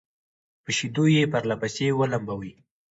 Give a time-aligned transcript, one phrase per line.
[0.63, 2.53] په شيدو يې پرله پسې ولمبوي